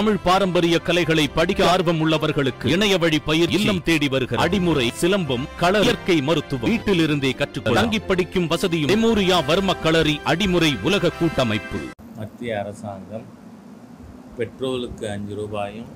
தமிழ் 0.00 0.18
பாரம்பரிய 0.24 0.78
கலைகளை 0.78 1.28
படிக்க 1.28 1.70
ஆர்வம் 1.70 2.00
உள்ளவர்களுக்கு 2.00 2.66
இணைய 2.66 2.98
வழி 2.98 3.18
பயிர் 3.18 3.50
இல்லம் 3.50 3.82
தேடி 3.82 4.08
வருகிற 4.08 4.44
அடிமுறை 4.44 4.90
சிலம்பம் 5.00 5.44
கள 5.58 5.80
இயற்கை 5.80 6.20
மருத்துவம். 6.20 6.70
வீட்டிலிருந்தே 6.70 7.36
கற்றுக்கொள்ள 7.36 7.80
தங்கி 7.80 7.98
படிக்கும் 7.98 8.46
வசதியும் 8.46 8.90
மெமோரியா 8.90 9.38
வர்ம 9.48 9.80
களரி 9.82 10.20
அடிமுறை 10.24 10.82
உலக 10.82 11.10
கூட்டமைப்பு. 11.10 11.78
மத்திய 12.16 12.58
அரசாங்கம் 12.60 13.26
பெட்ரோலுக்கு 14.38 15.10
அஞ்சு 15.10 15.34
ரூபாயும் 15.34 15.90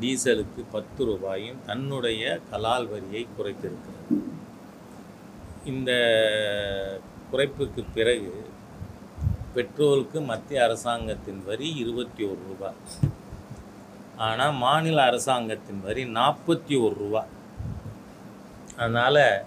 டீசலுக்கு 0.00 0.64
பத்து 0.72 1.04
ரூபாயும் 1.04 1.56
தன்னுடைய 1.66 2.40
கலால் 2.50 2.88
வரியை 2.88 3.26
குறைத்திருக்கிறது. 3.38 4.16
இந்த 5.64 5.90
குறைப்புக்கு 7.32 7.84
பிறகு 7.94 8.46
பெட்ரோலுக்கு 9.58 10.24
மத்திய 10.24 10.64
அரசாங்கத்தின் 10.64 11.44
வரி 11.44 11.74
இருபத்தி 11.74 12.24
ஒரு 12.24 12.38
ரூபா. 12.48 12.72
ஆனால் 14.16 14.52
மாநில 14.52 15.02
அரசாங்கத்தின் 15.02 15.80
வரி 15.80 16.04
நாற்பத்தி 16.04 16.82
ஒரு 16.82 16.94
ரூபா. 16.98 17.26
அதனால் 18.76 19.44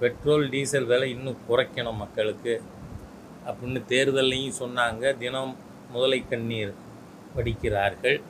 பெட்ரோல் 0.00 0.48
டீசல் 0.48 0.84
விலை 0.84 1.10
இன்னும் 1.10 1.36
குறைக்கணும் 1.48 1.96
மக்களுக்கு. 1.96 2.62
அப்படின்னு 3.46 3.82
தேர்தல்லையும் 3.88 4.58
சொன்னாங்க. 4.58 5.16
தினம் 5.18 5.56
முதலை 5.90 6.24
கண்ணீர் 6.28 6.74
வடிக்கிறார்கள். 7.36 8.20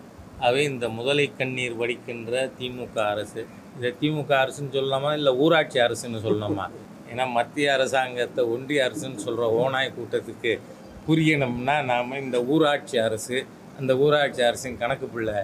அவை 0.41 0.65
இந்த 0.65 0.89
முதலை 0.89 1.33
கண்ணீர் 1.39 1.75
வடிக்கின்ற 1.75 2.51
திமுக 2.59 2.99
அரசு. 3.07 3.47
இதை 3.77 3.95
திமுக 4.01 4.33
அரசுன்னு 4.45 4.75
சொல்லலாமா? 4.79 5.13
இல்லை 5.13 5.33
ஊராட்சி 5.33 5.79
அரசுன்னு 5.79 6.21
சொல்லலாமா 6.29 6.69
ஏன்னா 7.15 7.31
மத்திய 7.31 7.73
அரசாங்கத்தை 7.73 8.45
ஒன்றிய 8.45 8.85
அரசுன்னு 8.89 9.15
சொல்கிற 9.15 9.47
ஓனாய் 9.53 9.95
கூட்டத்துக்கு 9.99 10.61
புரியணும்னா 11.07 11.77
நாம் 11.91 12.19
இந்த 12.25 12.39
ஊராட்சி 12.55 12.97
அரசு 13.07 13.39
அந்த 13.79 13.93
ஊராட்சி 14.05 14.43
அரசின் 14.49 14.81
கணக்கு 14.81 15.07
பிள்ளை 15.15 15.39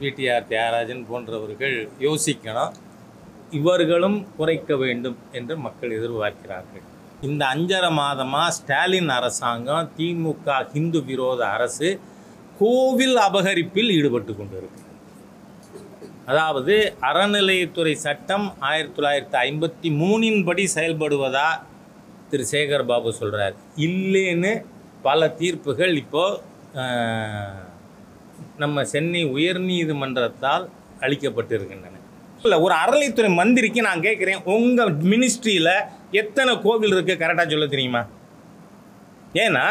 பிடிஆர் 0.00 0.46
தியாகராஜன் 0.50 1.02
போன்றவர்கள் 1.08 1.76
யோசிக்கணும். 2.06 2.74
இவர்களும் 3.58 4.18
குறைக்க 4.38 4.70
வேண்டும் 4.82 5.18
என்று 5.38 5.54
மக்கள் 5.66 5.94
எதிர்பார்க்கிறார்கள். 5.98 6.84
இந்த 7.28 7.42
அஞ்சரை 7.54 7.90
மாதமாக 8.00 8.54
ஸ்டாலின் 8.58 9.10
அரசாங்கம் 9.18 9.88
திமுக 9.96 10.56
ஹிந்து 10.74 11.00
விரோத 11.08 11.40
அரசு 11.56 11.88
கோவில் 12.60 13.18
அபகரிப்பில் 13.28 13.90
ஈடுபட்டு 13.96 14.32
கொண்டிருக்கு. 14.38 14.82
அதாவது 16.30 16.74
அறநிலையத்துறை 17.08 17.94
சட்டம் 18.06 18.46
ஆயிரத்தி 18.68 18.96
தொள்ளாயிரத்தி 18.96 19.38
ஐம்பத்தி 19.46 19.88
மூணின் 20.00 20.40
படி 20.48 20.64
செயல்படுவதா 20.76 21.48
திரு 22.30 22.44
சேகர் 22.52 22.84
பாபு 22.86 23.10
சொல்கிறார் 23.12 23.54
இல்லைன்னு 23.86 24.52
பல 25.02 25.28
தீர்ப்புகள் 25.40 25.94
இப்போது 25.96 26.40
நம்ம 28.56 28.84
சென்னை 28.84 29.22
உயர்நீதிமன்றத்தால் 29.34 30.64
அளிக்கப்பட்டிருக்கின்றன. 31.00 31.94
இல்லை 32.44 32.56
ஒரு 32.64 32.74
அறநிலைத்துறை 32.74 33.30
மந்திரிக்கு 33.34 33.80
நான் 33.80 34.04
கேட்குறேன் 34.06 34.42
உங்கள் 34.54 34.92
மினிஸ்ட்ரியில் 35.12 35.74
எத்தனை 36.10 36.52
கோவில் 36.60 36.94
இருக்குது 36.94 37.20
கரெக்டாக 37.22 37.48
சொல்ல 37.52 37.66
தெரியுமா? 37.66 38.02
ஏன்னா 39.44 39.64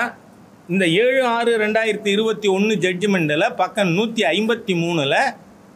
இந்த 0.73 0.85
ஏழு 1.03 1.21
ஆறு 1.35 1.51
ரெண்டாயிரத்தி 1.63 2.09
இருபத்தி 2.15 2.47
ஒன்று 2.47 2.73
ஜட்ஜ்மெண்ட்டில் 2.85 3.55
பக்கம் 3.55 3.91
நூற்றி 3.97 4.23
ஐம்பத்தி 4.33 4.73
மூணில் 4.83 5.19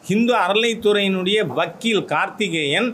ஹிந்து 0.09 0.33
அறநிலைத்துறையினுடைய 0.43 1.39
வக்கீல் 1.59 2.03
கார்த்திகேயன் 2.05 2.89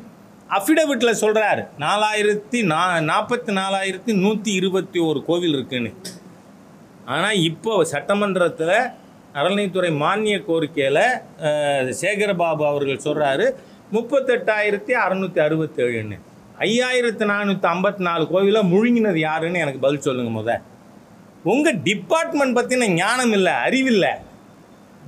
அஃபிடவிட்டில் 0.56 1.20
சொல்கிறார் 1.22 1.62
நாலாயிரத்தி 1.84 2.60
நா 2.72 2.82
நாற்பத்தி 3.10 3.52
நாலாயிரத்தி 3.60 4.12
நூற்றி 4.24 4.52
இருபத்தி 4.60 5.00
ஒரு 5.08 5.20
கோவில் 5.30 5.56
இருக்குன்னு. 5.58 5.92
ஆனால் 7.16 7.42
இப்போ 7.50 7.74
சட்டமன்றத்தில் 7.94 8.78
அறநிலைத்துறை 9.40 9.90
மானிய 10.04 10.38
கோரிக்கையில் 10.48 11.04
சேகரபாபு 12.02 12.64
அவர்கள் 12.72 13.06
சொல்கிறாரு 13.08 13.46
முப்பத்தெட்டாயிரத்தி 13.96 14.94
அறநூற்றி 15.04 15.40
அறுபத்தேழுன்னு. 15.48 16.18
ஐயாயிரத்து 16.68 17.26
நானூற்றி 17.34 17.68
ஐம்பத்தி 17.74 18.04
நாலு 18.10 18.24
கோவிலை 18.34 18.64
முழுங்கினது 18.72 19.20
யாருன்னு 19.28 19.64
எனக்கு 19.66 19.84
பதில் 19.86 20.06
சொல்லுங்கள் 20.08 20.38
முத. 20.40 20.52
உங்கள் 21.54 21.80
டிபார்ட்மெண்ட் 21.90 22.58
பற்றின 22.58 22.90
ஞானம் 23.02 23.34
இல்லை 23.40 23.54
அறிவில்லை 23.68 24.14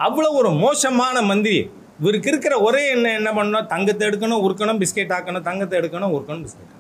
அவ்வளோ 0.08 0.30
ஒரு 0.42 0.50
மோசமான 0.64 1.22
மந்திரி. 1.32 1.62
இவருக்கு 2.02 2.30
இருக்கிற 2.32 2.54
ஒரே 2.68 2.82
என்ன 2.96 3.08
என்ன 3.20 3.30
பண்ணணும்? 3.38 3.70
தங்கத்தை 3.74 4.04
எடுக்கணும் 4.10 4.44
உருக்கணும் 4.46 4.80
பிஸ்கெட் 4.84 5.14
ஆக்கணும் 5.16 5.48
தங்கத்தை 5.48 5.76
எடுக்கணும் 5.80 6.14
உருக்கணும் 6.16 6.44
பிஸ்கெட் 6.46 6.76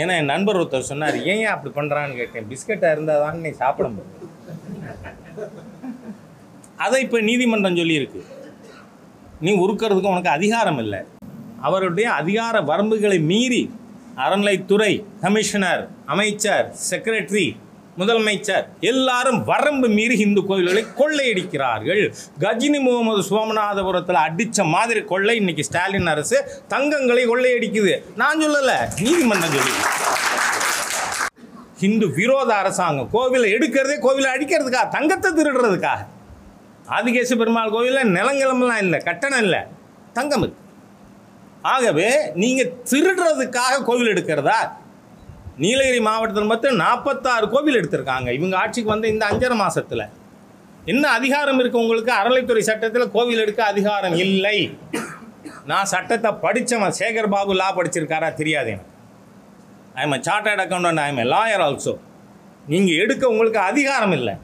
ஏன்னா 0.00 0.14
என் 0.20 0.30
நண்பர் 0.32 0.58
ஒருத்தர் 0.60 0.90
சொன்னார் 0.90 1.16
ஏன் 1.30 1.40
ஏன் 1.44 1.52
அப்படி 1.54 1.70
பண்ணுறான்னு 1.76 2.18
கேட்டேன். 2.20 2.48
பிஸ்கெட்டாக 2.50 2.94
இருந்தால் 2.94 3.22
தான் 3.24 3.38
நீ 3.44 3.50
சாப்பிட 3.62 3.86
முடியும். 3.94 4.32
அதை 6.84 6.98
இப்போ 7.04 7.18
நீதிமன்றம் 7.28 7.78
சொல்லியிருக்கு. 7.80 8.20
நீ 9.46 9.52
உருக்கிறதுக்கு 9.64 10.12
உனக்கு 10.14 10.32
அதிகாரம் 10.38 10.80
இல்லை. 10.84 11.00
அவருடைய 11.68 12.08
அதிகார 12.20 12.56
வரம்புகளை 12.70 13.18
மீறி 13.30 13.62
அறநிலைத்துறை 14.24 14.92
கமிஷனர் 15.22 15.82
அமைச்சர் 16.12 16.66
செக்ரட்டரி 16.90 17.46
முதலமைச்சர் 18.00 18.64
எல்லாரும் 18.90 19.44
வரம்பு 19.50 19.88
மீறி 19.88 20.16
இந்து 20.24 20.40
கோயில்களை 20.48 20.82
கொள்ளையடிக்கிறார்கள். 21.00 22.02
கஜினி 22.40 22.80
முகமது 22.86 23.22
சோமநாதபுரத்தில் 23.30 24.20
அடித்த 24.26 24.64
மாதிரி 24.74 25.00
கொள்ளை 25.04 25.36
இன்னைக்கு 25.36 25.64
ஸ்டாலின் 25.68 26.10
அரசு 26.14 26.38
தங்கங்களை 26.74 27.24
கொள்ளையடிக்குது. 27.32 27.94
நான் 28.22 28.42
சொல்லலை 28.44 28.78
நீதிமன்றம் 29.04 29.54
சொல்லி. 29.56 29.74
ஹிந்து 31.80 32.06
விரோத 32.18 32.50
அரசாங்கம் 32.54 33.10
கோவிலை 33.14 33.48
எடுக்கிறதே 33.56 33.96
கோவிலை 34.04 34.28
அடிக்கிறதுக்கா 34.34 34.82
தங்கத்தை 34.88 35.30
திருடுறதுக்கா 35.38 35.94
ஆதிகேசு 36.96 37.34
பெருமாள் 37.36 37.74
கோவிலில் 37.74 38.14
நிலங்கிழமெல்லாம் 38.16 38.82
இல்லை 38.84 38.98
கட்டணம் 39.08 39.42
இல்லை 39.46 39.60
தங்கம் 40.12 40.46
ஆகவே 41.72 42.08
நீங்கள் 42.34 42.72
திருடுறதுக்காக 42.90 43.82
கோவில் 43.84 44.12
எடுக்கிறதா? 44.12 44.58
நீலகிரி 45.64 46.00
மாவட்டத்தில் 46.06 46.50
மட்டும் 46.52 46.80
நாற்பத்தாறு 46.84 47.46
கோவில் 47.52 47.78
எடுத்திருக்காங்க. 47.80 48.28
இவங்க 48.38 48.54
ஆட்சிக்கு 48.62 48.92
வந்த 48.92 49.06
இந்த 49.12 49.24
அஞ்சரை 49.30 49.56
மாதத்தில் 49.62 50.04
என்ன 50.92 51.04
அதிகாரம் 51.18 51.60
இருக்குது 51.60 51.82
உங்களுக்கு? 51.84 52.10
அறநிலைத்துறை 52.18 52.62
சட்டத்தில் 52.70 53.12
கோவில் 53.14 53.42
எடுக்க 53.44 53.62
அதிகாரம் 53.72 54.16
இல்லை. 54.24 54.58
நான் 55.70 55.88
சட்டத்தை 55.92 56.30
படித்தவன் 56.44 56.96
சேகர் 56.98 57.32
பாபு 57.34 57.54
லா 57.60 57.68
படிச்சிருக்காரா 57.78 58.28
தெரியாது. 58.40 58.70
எனக்கு 58.74 58.92
I 60.00 60.02
am 60.06 60.16
chartered 60.28 60.62
accountant 60.64 61.02
I 61.04 61.06
am 61.12 61.22
lawyer 61.34 61.64
also 61.66 61.94
நீங்கள் 62.72 62.98
எடுக்க 63.02 63.24
உங்களுக்கு 63.34 63.60
அதிகாரம் 63.70 64.14
இல்லை. 64.18 64.34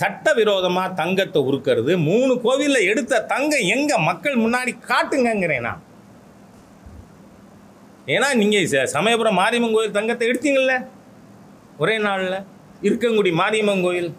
சட்டவிரோதமாக 0.00 0.94
தங்கத்தை 1.00 1.40
உருக்கிறது. 1.48 1.92
மூணு 2.08 2.32
கோவிலில் 2.44 2.88
எடுத்த 2.92 3.20
தங்கம் 3.32 3.66
எங்கே? 3.74 3.96
மக்கள் 4.10 4.42
முன்னாடி 4.44 4.72
காட்டுங்கங்கிறேன் 4.90 5.66
நான். 5.68 5.82
ஏன்னா 8.12 8.28
நீங்கள் 8.40 8.90
சமயபுரம் 8.96 9.38
மாரியம்மன் 9.40 9.74
கோயில் 9.76 9.96
தங்கத்தை 9.98 10.24
எடுத்தீங்கல்ல? 10.30 10.74
ஒரே 11.82 11.96
நாளில். 12.06 12.38
இருக்கங்குடி 12.86 13.30
மாரியம்மன் 13.40 13.84
கோயில் 13.86 14.10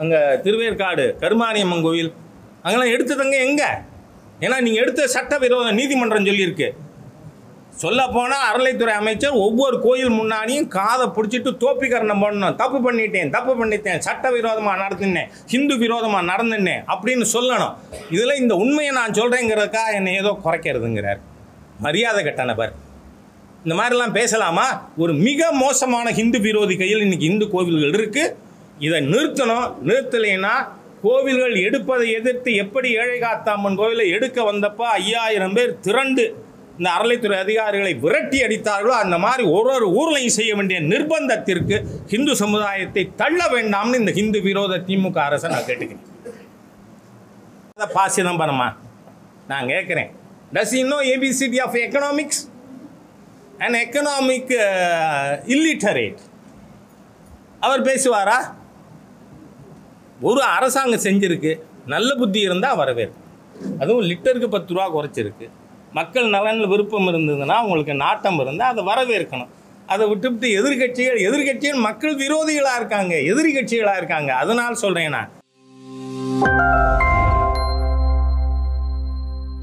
அங்கே 0.00 0.20
திருவேற்காடு 0.44 1.06
கருமாரியம்மன் 1.22 1.84
கோயில் 1.86 2.10
அங்கெல்லாம் 2.64 2.92
எடுத்த 2.94 3.16
தங்க 3.20 3.36
எங்கே? 3.46 3.70
ஏன்னா 4.44 4.56
நீங்கள் 4.66 4.82
எடுத்த 4.84 5.06
சட்டவிரோத 5.16 5.70
நீதிமன்றம் 5.78 6.28
சொல்லியிருக்கு. 6.28 6.68
சொல்ல 7.82 8.00
போனால் 8.14 8.44
அறநிலைத்துறை 8.48 8.94
அமைச்சர் 9.00 9.38
ஒவ்வொரு 9.44 9.76
கோயில் 9.84 10.16
முன்னாடியும் 10.18 10.68
காதை 10.76 11.06
பிடிச்சிட்டு 11.16 11.50
தோப்பிக்கரணம் 11.64 12.22
பண்ணணும். 12.24 12.56
தப்பு 12.62 12.78
பண்ணிட்டேன் 12.86 13.32
தப்பு 13.36 13.52
பண்ணிட்டேன் 13.60 14.02
சட்ட 14.06 14.24
விரோதமாக 14.36 14.76
நடத்தினேன் 14.84 15.28
ஹிந்து 15.52 15.76
விரோதமாக 15.84 16.24
நடந்துனேன் 16.32 16.82
அப்படின்னு 16.94 17.26
சொல்லணும். 17.34 17.74
இதில் 18.14 18.40
இந்த 18.42 18.54
உண்மையை 18.64 18.92
நான் 19.00 19.18
சொல்கிறேங்கிறதுக்காக 19.20 19.98
என்னை 20.00 20.14
ஏதோ 20.22 20.32
குறைக்கிறதுங்கிறார். 20.46 21.22
மரியாதை 21.86 22.22
கட்ட 22.28 22.44
நபர். 22.52 22.74
இந்த 23.64 23.74
மாதிரிலாம் 23.78 24.12
பேசலாமா? 24.12 24.66
ஒரு 24.96 25.12
மிக 25.26 25.50
மோசமான 25.52 26.12
ஹிந்து 26.12 26.38
விரோதி 26.40 26.76
கையில் 26.76 27.00
இன்னைக்கு 27.00 27.26
இந்து 27.26 27.50
கோவில்கள் 27.50 27.92
இருக்கு. 27.92 28.36
இதை 28.78 29.00
நிறுத்தணும். 29.06 29.66
நிறுத்தலைன்னா 29.88 30.54
கோவில்கள் 31.02 31.54
எடுப்பதை 31.54 32.10
எதிர்த்து 32.12 32.54
எப்படி 32.54 32.88
ஏழை 32.94 33.18
காத்தாம்மன் 33.20 33.78
கோவிலை 33.80 34.06
எடுக்க 34.10 34.52
வந்தப்போ 34.52 34.84
ஐயாயிரம் 34.98 35.52
பேர் 35.52 35.80
திரண்டு 35.80 36.24
இந்த 36.78 36.90
அறளைத்துறை 36.90 37.38
அதிகாரிகளை 37.38 37.94
விரட்டி 37.94 38.38
அடித்தார்களோ 38.42 38.94
அந்த 39.04 39.18
மாதிரி 39.18 39.42
ஒரு 39.48 39.70
ஒரு 39.72 39.88
ஊர்லையும் 40.00 40.36
செய்ய 40.38 40.54
வேண்டிய 40.54 40.80
நிர்பந்தத்திற்கு 40.80 41.76
ஹிந்து 42.06 42.36
சமுதாயத்தை 42.36 43.10
தள்ள 43.16 43.40
வேண்டாம்னு 43.54 44.00
இந்த 44.02 44.12
ஹிந்து 44.12 44.40
விரோத 44.40 44.78
திமுக 44.78 45.18
அரசை 45.18 45.50
நான் 45.50 45.68
கேட்டுக்கிறேன். 45.68 46.06
அதை 47.76 47.88
பா 47.94 48.04
சிதம்பரமா 48.16 48.68
நான் 49.46 49.66
கேட்குறேன். 49.66 50.10
Does 50.54 50.74
he know 50.82 50.98
ABCD 51.12 51.60
of 51.66 51.74
economics 51.74 52.42
and 53.58 53.74
economic 53.74 54.52
illiterate 55.46 56.18
அவர் 57.60 57.82
பேசுவாரா? 57.82 58.54
ஒரு 60.20 60.42
அரசாங்கம் 60.42 61.00
செஞ்சிருக்கு 61.00 61.60
நல்ல 61.86 62.14
புத்தி 62.14 62.40
இருந்தால் 62.40 62.76
வரவேற்பு. 62.76 63.16
அதுவும் 63.80 64.04
லிட்டருக்கு 64.04 64.46
பத்து 64.46 64.74
ரூபா 64.74 64.96
குறைச்சிருக்கு. 64.96 65.48
மக்கள் 65.92 66.28
நலனில் 66.28 66.66
விருப்பம் 66.66 67.08
இருந்ததுன்னா 67.08 67.62
உங்களுக்கு 67.62 67.94
நாட்டம் 67.94 68.40
இருந்தால் 68.40 68.76
அதை 68.76 68.84
வரவேற்கணும். 68.84 69.48
அதை 69.86 70.08
விட்டுவிட்டு 70.08 70.48
எதிர்கட்சிகள் 70.48 71.20
எதிர்கட்சிகள் 71.20 71.74
மக்கள் 71.74 72.16
விரோதிகளாக 72.16 72.76
இருக்காங்க 72.76 73.14
எதிர்கட்சிகளாக 73.14 73.96
இருக்காங்க. 73.96 74.34
அதனால் 74.34 74.74
சொல்கிறேன் 74.74 75.08
நான். 75.08 75.30